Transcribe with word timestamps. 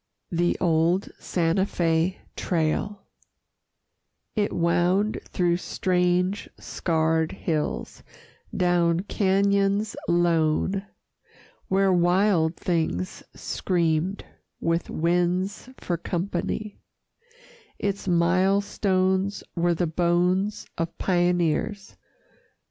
THE 0.31 0.57
OLD 0.59 1.09
SANTA 1.19 1.65
FÉ 1.65 2.15
TRAIL 2.35 3.03
It 4.35 4.51
wound 4.51 5.19
through 5.27 5.57
strange 5.57 6.49
scarred 6.57 7.31
hills, 7.33 8.01
down 8.57 9.01
cañons 9.01 9.95
lone 10.07 10.87
Where 11.67 11.93
wild 11.93 12.55
things 12.57 13.21
screamed, 13.35 14.25
with 14.59 14.89
winds 14.89 15.69
for 15.77 15.97
company; 15.97 16.79
Its 17.77 18.07
mile 18.07 18.59
stones 18.61 19.43
were 19.55 19.75
the 19.75 19.85
bones 19.85 20.65
of 20.79 20.97
pioneers. 20.97 21.95